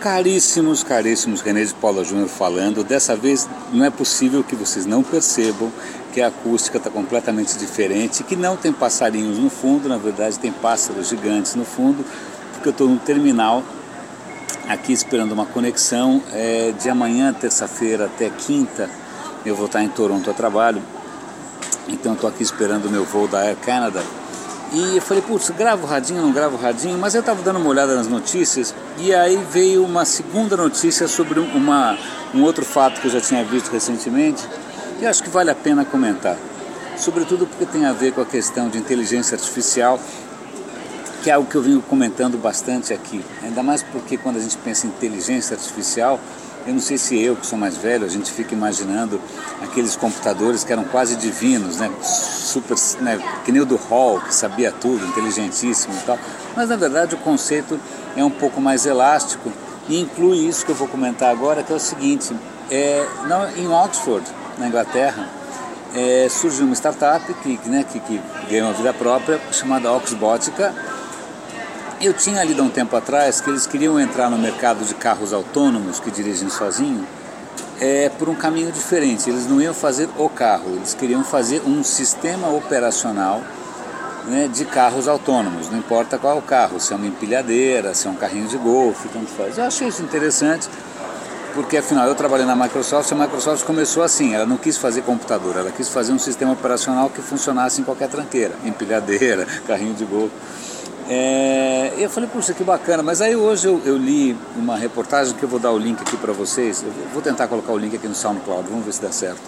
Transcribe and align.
Caríssimos, 0.00 0.82
caríssimos, 0.82 1.42
René 1.42 1.62
de 1.62 1.74
Paula 1.74 2.02
Júnior 2.02 2.26
falando. 2.26 2.82
Dessa 2.82 3.14
vez 3.14 3.46
não 3.70 3.84
é 3.84 3.90
possível 3.90 4.42
que 4.42 4.56
vocês 4.56 4.86
não 4.86 5.02
percebam 5.02 5.70
que 6.14 6.22
a 6.22 6.28
acústica 6.28 6.78
está 6.78 6.88
completamente 6.88 7.58
diferente, 7.58 8.24
que 8.24 8.34
não 8.34 8.56
tem 8.56 8.72
passarinhos 8.72 9.36
no 9.36 9.50
fundo, 9.50 9.90
na 9.90 9.98
verdade 9.98 10.38
tem 10.38 10.50
pássaros 10.50 11.10
gigantes 11.10 11.54
no 11.54 11.66
fundo, 11.66 12.02
porque 12.54 12.68
eu 12.68 12.70
estou 12.70 12.88
no 12.88 12.98
terminal 12.98 13.62
aqui 14.66 14.90
esperando 14.90 15.32
uma 15.32 15.44
conexão. 15.44 16.22
É, 16.32 16.72
de 16.80 16.88
amanhã, 16.88 17.34
terça-feira 17.34 18.06
até 18.06 18.30
quinta, 18.30 18.88
eu 19.44 19.54
vou 19.54 19.66
estar 19.66 19.84
em 19.84 19.88
Toronto 19.90 20.30
a 20.30 20.32
trabalho, 20.32 20.82
então 21.86 22.14
estou 22.14 22.30
aqui 22.30 22.42
esperando 22.42 22.86
o 22.86 22.90
meu 22.90 23.04
voo 23.04 23.28
da 23.28 23.40
Air 23.40 23.56
Canada 23.56 24.02
e 24.72 24.96
eu 24.96 25.02
falei, 25.02 25.22
putz, 25.22 25.50
gravo 25.50 25.84
o 25.84 25.86
radinho, 25.86 26.22
não 26.22 26.32
gravo 26.32 26.56
o 26.56 26.58
radinho, 26.58 26.96
mas 26.96 27.14
eu 27.14 27.20
estava 27.20 27.42
dando 27.42 27.58
uma 27.58 27.68
olhada 27.68 27.94
nas 27.96 28.06
notícias 28.06 28.72
e 29.02 29.14
aí 29.14 29.36
veio 29.50 29.82
uma 29.82 30.04
segunda 30.04 30.56
notícia 30.58 31.08
sobre 31.08 31.40
uma, 31.40 31.96
um 32.34 32.42
outro 32.42 32.66
fato 32.66 33.00
que 33.00 33.06
eu 33.06 33.10
já 33.10 33.20
tinha 33.20 33.42
visto 33.42 33.70
recentemente 33.70 34.46
e 35.00 35.06
acho 35.06 35.22
que 35.22 35.30
vale 35.30 35.50
a 35.50 35.54
pena 35.54 35.86
comentar. 35.86 36.36
Sobretudo 36.98 37.46
porque 37.46 37.64
tem 37.64 37.86
a 37.86 37.94
ver 37.94 38.12
com 38.12 38.20
a 38.20 38.26
questão 38.26 38.68
de 38.68 38.76
inteligência 38.76 39.34
artificial, 39.34 39.98
que 41.22 41.30
é 41.30 41.32
algo 41.32 41.48
que 41.48 41.56
eu 41.56 41.62
venho 41.62 41.80
comentando 41.80 42.36
bastante 42.36 42.92
aqui. 42.92 43.24
Ainda 43.42 43.62
mais 43.62 43.82
porque 43.82 44.18
quando 44.18 44.36
a 44.36 44.40
gente 44.40 44.58
pensa 44.58 44.86
em 44.86 44.90
inteligência 44.90 45.56
artificial, 45.56 46.20
eu 46.66 46.74
não 46.74 46.80
sei 46.80 46.98
se 46.98 47.18
eu, 47.18 47.36
que 47.36 47.46
sou 47.46 47.58
mais 47.58 47.78
velho, 47.78 48.04
a 48.04 48.08
gente 48.08 48.30
fica 48.30 48.54
imaginando 48.54 49.18
aqueles 49.62 49.96
computadores 49.96 50.62
que 50.62 50.70
eram 50.70 50.84
quase 50.84 51.16
divinos, 51.16 51.78
né? 51.78 51.90
Super, 52.02 52.76
né? 53.00 53.18
que 53.46 53.50
nem 53.50 53.62
o 53.62 53.64
do 53.64 53.76
Hall, 53.76 54.20
que 54.20 54.34
sabia 54.34 54.70
tudo, 54.70 55.06
inteligentíssimo 55.06 55.94
e 55.94 56.04
tal. 56.04 56.18
Mas 56.54 56.68
na 56.68 56.76
verdade 56.76 57.14
o 57.14 57.18
conceito 57.18 57.80
é 58.16 58.24
um 58.24 58.30
pouco 58.30 58.60
mais 58.60 58.86
elástico 58.86 59.52
e 59.88 60.00
inclui 60.00 60.38
isso 60.38 60.64
que 60.64 60.72
eu 60.72 60.76
vou 60.76 60.88
comentar 60.88 61.30
agora, 61.30 61.62
que 61.62 61.72
é 61.72 61.76
o 61.76 61.80
seguinte: 61.80 62.34
é, 62.70 63.06
não, 63.26 63.48
em 63.56 63.68
Oxford, 63.68 64.24
na 64.58 64.68
Inglaterra, 64.68 65.28
é, 65.94 66.28
surgiu 66.28 66.66
uma 66.66 66.74
startup 66.74 67.32
que, 67.34 67.58
né, 67.66 67.84
que, 67.84 67.98
que 68.00 68.20
ganhou 68.48 68.68
uma 68.68 68.74
vida 68.74 68.92
própria 68.92 69.40
chamada 69.52 69.92
Oxbotica 69.92 70.74
eu 72.00 72.14
tinha 72.14 72.42
lido 72.42 72.62
há 72.62 72.64
um 72.64 72.70
tempo 72.70 72.96
atrás 72.96 73.42
que 73.42 73.50
eles 73.50 73.66
queriam 73.66 74.00
entrar 74.00 74.30
no 74.30 74.38
mercado 74.38 74.82
de 74.86 74.94
carros 74.94 75.34
autônomos 75.34 76.00
que 76.00 76.10
dirigem 76.10 76.48
sozinho 76.48 77.06
é, 77.78 78.08
por 78.08 78.26
um 78.30 78.34
caminho 78.34 78.72
diferente. 78.72 79.28
Eles 79.28 79.46
não 79.46 79.60
iam 79.60 79.74
fazer 79.74 80.08
o 80.16 80.26
carro, 80.26 80.76
eles 80.76 80.94
queriam 80.94 81.22
fazer 81.22 81.60
um 81.66 81.84
sistema 81.84 82.48
operacional 82.48 83.42
né, 84.26 84.48
de 84.48 84.64
carros 84.64 85.08
autônomos, 85.08 85.70
não 85.70 85.78
importa 85.78 86.18
qual 86.18 86.36
é 86.36 86.38
o 86.38 86.42
carro, 86.42 86.78
se 86.80 86.92
é 86.92 86.96
uma 86.96 87.06
empilhadeira, 87.06 87.94
se 87.94 88.06
é 88.06 88.10
um 88.10 88.14
carrinho 88.14 88.48
de 88.48 88.56
golfe, 88.56 89.08
tanto 89.08 89.30
faz. 89.30 89.58
Eu 89.58 89.64
achei 89.64 89.88
isso 89.88 90.02
interessante 90.02 90.68
porque 91.54 91.76
afinal 91.76 92.06
eu 92.06 92.14
trabalhei 92.14 92.46
na 92.46 92.54
Microsoft 92.54 93.10
e 93.10 93.14
a 93.14 93.16
Microsoft 93.16 93.64
começou 93.64 94.02
assim, 94.02 94.34
ela 94.34 94.46
não 94.46 94.56
quis 94.56 94.76
fazer 94.76 95.02
computador, 95.02 95.56
ela 95.56 95.70
quis 95.70 95.88
fazer 95.88 96.12
um 96.12 96.18
sistema 96.18 96.52
operacional 96.52 97.10
que 97.10 97.20
funcionasse 97.20 97.80
em 97.80 97.84
qualquer 97.84 98.08
tranqueira, 98.08 98.54
empilhadeira, 98.64 99.46
carrinho 99.66 99.94
de 99.94 100.04
golfe. 100.04 100.34
É, 101.08 101.92
eu 101.98 102.08
falei, 102.08 102.28
puxa, 102.32 102.54
que 102.54 102.62
bacana, 102.62 103.02
mas 103.02 103.20
aí 103.20 103.34
hoje 103.34 103.66
eu, 103.66 103.82
eu, 103.84 103.96
li 103.96 104.36
uma 104.54 104.76
reportagem 104.76 105.34
que 105.34 105.42
eu 105.42 105.48
vou 105.48 105.58
dar 105.58 105.72
o 105.72 105.78
link 105.78 106.00
aqui 106.00 106.16
para 106.16 106.32
vocês, 106.32 106.84
eu 106.84 106.92
vou 107.12 107.20
tentar 107.20 107.48
colocar 107.48 107.72
o 107.72 107.78
link 107.78 107.96
aqui 107.96 108.06
no 108.06 108.14
SoundCloud, 108.14 108.68
vamos 108.70 108.84
ver 108.84 108.92
se 108.92 109.02
dá 109.02 109.10
certo. 109.10 109.42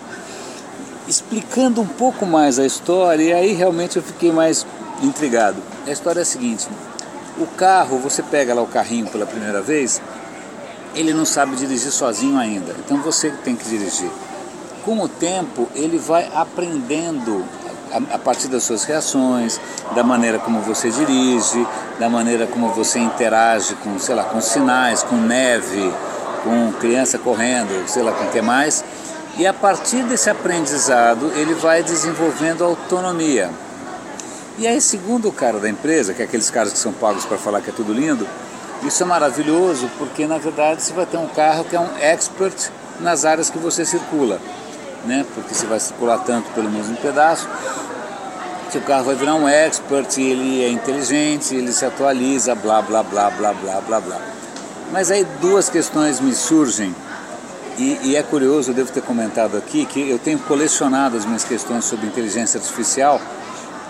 Explicando 1.06 1.80
um 1.80 1.86
pouco 1.86 2.24
mais 2.24 2.58
a 2.58 2.66
história, 2.66 3.22
e 3.22 3.32
aí 3.32 3.52
realmente 3.52 3.96
eu 3.96 4.02
fiquei 4.02 4.30
mais 4.30 4.66
intrigado. 5.02 5.56
A 5.86 5.90
história 5.90 6.20
é 6.20 6.22
a 6.22 6.26
seguinte: 6.26 6.68
o 7.38 7.46
carro, 7.46 7.98
você 7.98 8.22
pega 8.22 8.54
lá 8.54 8.62
o 8.62 8.66
carrinho 8.66 9.08
pela 9.08 9.26
primeira 9.26 9.60
vez, 9.60 10.00
ele 10.94 11.12
não 11.12 11.24
sabe 11.24 11.56
dirigir 11.56 11.90
sozinho 11.90 12.38
ainda, 12.38 12.74
então 12.78 12.98
você 12.98 13.30
tem 13.30 13.56
que 13.56 13.68
dirigir. 13.68 14.10
Com 14.84 15.00
o 15.00 15.08
tempo, 15.08 15.68
ele 15.74 15.98
vai 15.98 16.30
aprendendo 16.34 17.44
a, 17.92 18.14
a 18.14 18.18
partir 18.18 18.48
das 18.48 18.62
suas 18.64 18.84
reações, 18.84 19.60
da 19.94 20.02
maneira 20.02 20.38
como 20.38 20.60
você 20.60 20.90
dirige, 20.90 21.66
da 21.98 22.08
maneira 22.08 22.46
como 22.46 22.68
você 22.68 22.98
interage 22.98 23.74
com, 23.76 23.98
sei 23.98 24.14
lá, 24.14 24.24
com 24.24 24.40
sinais, 24.40 25.02
com 25.02 25.16
neve, 25.16 25.92
com 26.42 26.72
criança 26.78 27.18
correndo, 27.18 27.88
sei 27.88 28.02
lá 28.02 28.12
com 28.12 28.24
o 28.24 28.30
que 28.30 28.42
mais. 28.42 28.84
E 29.36 29.46
a 29.46 29.52
partir 29.52 30.02
desse 30.04 30.28
aprendizado, 30.28 31.32
ele 31.34 31.54
vai 31.54 31.82
desenvolvendo 31.82 32.64
autonomia. 32.64 33.50
E 34.58 34.66
aí, 34.66 34.80
segundo 34.80 35.28
o 35.28 35.32
cara 35.32 35.58
da 35.58 35.68
empresa, 35.68 36.12
que 36.12 36.20
é 36.20 36.24
aqueles 36.24 36.50
caras 36.50 36.72
que 36.72 36.78
são 36.78 36.92
pagos 36.92 37.24
para 37.24 37.38
falar 37.38 37.62
que 37.62 37.70
é 37.70 37.72
tudo 37.72 37.92
lindo, 37.92 38.28
isso 38.84 39.02
é 39.02 39.06
maravilhoso 39.06 39.90
porque 39.96 40.26
na 40.26 40.38
verdade 40.38 40.82
você 40.82 40.92
vai 40.92 41.06
ter 41.06 41.16
um 41.16 41.28
carro 41.28 41.64
que 41.64 41.74
é 41.74 41.80
um 41.80 41.96
expert 41.98 42.70
nas 43.00 43.24
áreas 43.24 43.48
que 43.48 43.58
você 43.58 43.84
circula, 43.84 44.40
né? 45.06 45.24
Porque 45.34 45.54
você 45.54 45.66
vai 45.66 45.80
circular 45.80 46.18
tanto 46.18 46.50
pelo 46.50 46.68
mesmo 46.70 46.96
pedaço 46.96 47.48
que 48.72 48.78
o 48.78 48.82
carro 48.82 49.04
vai 49.04 49.14
virar 49.14 49.34
um 49.34 49.46
expert, 49.46 50.16
ele 50.18 50.64
é 50.64 50.70
inteligente, 50.70 51.54
ele 51.54 51.70
se 51.72 51.84
atualiza, 51.84 52.54
blá 52.54 52.80
blá 52.80 53.02
blá 53.02 53.30
blá 53.30 53.52
blá 53.52 53.80
blá 53.82 54.00
blá. 54.00 54.18
Mas 54.90 55.10
aí 55.10 55.26
duas 55.42 55.68
questões 55.68 56.20
me 56.20 56.34
surgem 56.34 56.94
e, 57.78 58.10
e, 58.10 58.16
é 58.16 58.22
curioso, 58.22 58.70
eu 58.70 58.74
devo 58.74 58.92
ter 58.92 59.02
comentado 59.02 59.56
aqui 59.56 59.86
que 59.86 60.08
eu 60.08 60.18
tenho 60.18 60.38
colecionado 60.40 61.16
as 61.16 61.24
minhas 61.24 61.44
questões 61.44 61.84
sobre 61.84 62.06
inteligência 62.06 62.58
artificial 62.58 63.20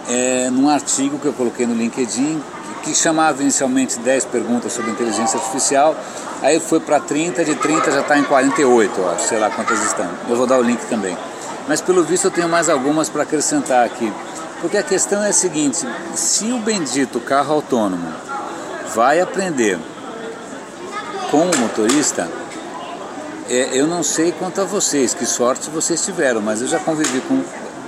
é, 0.09 0.51
num 0.51 0.69
artigo 0.69 1.19
que 1.19 1.27
eu 1.27 1.33
coloquei 1.33 1.67
no 1.67 1.75
LinkedIn 1.75 2.43
que, 2.83 2.91
que 2.91 2.95
chamava 2.95 3.43
inicialmente 3.43 3.99
10 3.99 4.25
perguntas 4.27 4.73
sobre 4.73 4.91
inteligência 4.91 5.39
artificial, 5.39 5.97
aí 6.41 6.59
foi 6.59 6.81
para 6.81 7.01
30, 7.01 7.45
de 7.45 7.55
30 7.55 7.91
já 7.91 8.01
está 8.01 8.19
em 8.19 8.25
48, 8.25 9.01
eu 9.01 9.11
acho, 9.11 9.29
sei 9.29 9.39
lá 9.39 9.51
quantas 9.51 9.83
estão. 9.85 10.09
Eu 10.29 10.37
vou 10.37 10.47
dar 10.47 10.59
o 10.59 10.63
link 10.63 10.81
também. 10.87 11.17
Mas 11.69 11.81
pelo 11.81 12.03
visto 12.03 12.25
eu 12.27 12.31
tenho 12.31 12.49
mais 12.49 12.69
algumas 12.69 13.09
para 13.09 13.23
acrescentar 13.23 13.87
aqui. 13.87 14.13
Porque 14.61 14.77
a 14.77 14.83
questão 14.83 15.23
é 15.23 15.29
a 15.29 15.33
seguinte: 15.33 15.87
se 16.15 16.53
o 16.53 16.59
bendito 16.59 17.21
carro 17.21 17.55
autônomo 17.55 18.13
vai 18.95 19.21
aprender 19.21 19.79
com 21.31 21.43
o 21.43 21.57
motorista, 21.59 22.29
é, 23.49 23.71
eu 23.73 23.87
não 23.87 24.03
sei 24.03 24.33
quanto 24.33 24.61
a 24.61 24.65
vocês, 24.65 25.15
que 25.15 25.27
sorte 25.27 25.71
vocês 25.71 26.05
tiveram, 26.05 26.41
mas 26.41 26.61
eu 26.63 26.69
já 26.69 26.79
convivi 26.79 27.21
com 27.23 27.43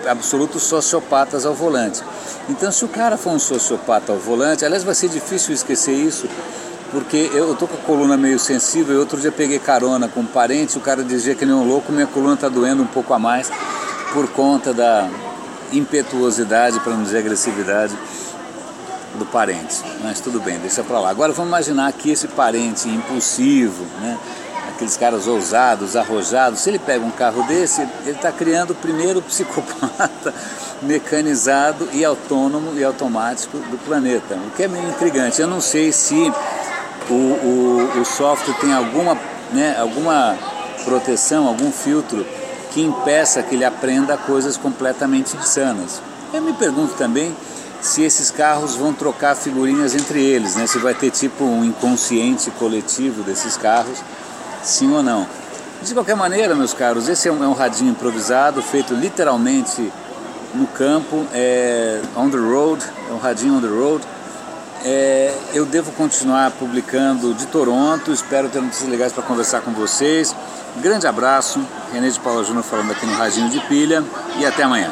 absolutos 0.08 0.62
sociopatas 0.64 1.46
ao 1.46 1.54
volante. 1.54 2.02
Então, 2.48 2.70
se 2.70 2.84
o 2.84 2.88
cara 2.88 3.16
for 3.16 3.32
um 3.32 3.38
sociopata 3.38 4.12
ao 4.12 4.18
volante, 4.18 4.64
aliás, 4.64 4.84
vai 4.84 4.94
ser 4.94 5.08
difícil 5.08 5.54
esquecer 5.54 5.94
isso, 5.94 6.28
porque 6.90 7.30
eu 7.32 7.54
tô 7.54 7.66
com 7.66 7.74
a 7.74 7.80
coluna 7.86 8.16
meio 8.16 8.38
sensível 8.38 8.94
e 8.94 8.98
outro 8.98 9.20
dia 9.20 9.32
peguei 9.32 9.58
carona 9.58 10.08
com 10.08 10.20
um 10.20 10.26
parente, 10.26 10.76
o 10.76 10.80
cara 10.80 11.02
dizia 11.02 11.34
que 11.34 11.46
nem 11.46 11.54
um 11.54 11.66
louco, 11.66 11.90
minha 11.90 12.06
coluna 12.06 12.34
está 12.34 12.48
doendo 12.48 12.82
um 12.82 12.86
pouco 12.86 13.14
a 13.14 13.18
mais 13.18 13.50
por 14.12 14.28
conta 14.28 14.72
da, 14.72 15.08
impetuosidade, 15.72 16.80
para 16.80 16.94
não 16.94 17.02
dizer 17.02 17.18
agressividade, 17.18 17.96
do 19.18 19.26
parente. 19.26 19.82
Mas 20.02 20.20
tudo 20.20 20.40
bem, 20.40 20.58
deixa 20.58 20.82
para 20.82 20.98
lá. 20.98 21.10
Agora 21.10 21.32
vamos 21.32 21.48
imaginar 21.48 21.92
que 21.92 22.10
esse 22.10 22.28
parente 22.28 22.88
impulsivo, 22.88 23.84
né, 24.00 24.18
aqueles 24.74 24.96
caras 24.96 25.26
ousados, 25.26 25.96
arrojados, 25.96 26.60
se 26.60 26.68
ele 26.68 26.78
pega 26.78 27.04
um 27.04 27.10
carro 27.10 27.42
desse, 27.44 27.80
ele 27.80 28.10
está 28.10 28.32
criando 28.32 28.70
o 28.70 28.74
primeiro 28.74 29.22
psicopata 29.22 30.34
mecanizado 30.82 31.88
e 31.92 32.04
autônomo 32.04 32.76
e 32.76 32.84
automático 32.84 33.56
do 33.56 33.78
planeta, 33.84 34.34
o 34.34 34.50
que 34.56 34.64
é 34.64 34.68
meio 34.68 34.88
intrigante. 34.88 35.40
Eu 35.40 35.46
não 35.46 35.60
sei 35.60 35.92
se 35.92 36.32
o, 37.08 37.14
o, 37.14 38.00
o 38.00 38.04
software 38.04 38.54
tem 38.60 38.72
alguma, 38.72 39.16
né, 39.52 39.76
alguma 39.78 40.36
proteção, 40.84 41.46
algum 41.46 41.70
filtro 41.70 42.26
que 42.72 42.82
impeça 42.82 43.42
que 43.42 43.54
ele 43.54 43.64
aprenda 43.64 44.16
coisas 44.16 44.56
completamente 44.56 45.36
insanas. 45.36 46.02
Eu 46.32 46.42
me 46.42 46.52
pergunto 46.52 46.94
também 46.94 47.34
se 47.80 48.02
esses 48.02 48.30
carros 48.30 48.74
vão 48.74 48.92
trocar 48.92 49.36
figurinhas 49.36 49.94
entre 49.94 50.20
eles, 50.20 50.56
né? 50.56 50.66
se 50.66 50.78
vai 50.78 50.94
ter 50.94 51.10
tipo 51.10 51.44
um 51.44 51.64
inconsciente 51.64 52.50
coletivo 52.52 53.22
desses 53.22 53.56
carros, 53.56 54.02
sim 54.64 54.92
ou 54.92 55.02
não. 55.02 55.26
De 55.82 55.92
qualquer 55.92 56.16
maneira, 56.16 56.54
meus 56.54 56.72
caros, 56.72 57.08
esse 57.08 57.28
é 57.28 57.32
um, 57.32 57.44
é 57.44 57.46
um 57.46 57.52
radinho 57.52 57.90
improvisado, 57.90 58.62
feito 58.62 58.94
literalmente 58.94 59.92
no 60.54 60.66
campo, 60.66 61.26
é, 61.32 62.00
on 62.16 62.30
the 62.30 62.38
road, 62.38 62.82
é 63.10 63.12
um 63.12 63.18
radinho 63.18 63.56
on 63.56 63.60
the 63.60 63.68
road. 63.68 64.04
É, 64.84 65.34
eu 65.52 65.64
devo 65.64 65.92
continuar 65.92 66.50
publicando 66.52 67.34
de 67.34 67.46
Toronto, 67.46 68.12
espero 68.12 68.48
ter 68.48 68.60
notícias 68.60 68.88
legais 68.88 69.12
para 69.12 69.22
conversar 69.22 69.60
com 69.60 69.72
vocês. 69.72 70.34
Grande 70.76 71.06
abraço, 71.06 71.60
René 71.92 72.08
de 72.08 72.18
Paula 72.20 72.42
Júnior 72.44 72.64
falando 72.64 72.90
aqui 72.90 73.06
no 73.06 73.14
Radinho 73.14 73.48
de 73.50 73.60
Pilha 73.60 74.02
e 74.38 74.44
até 74.44 74.62
amanhã. 74.62 74.90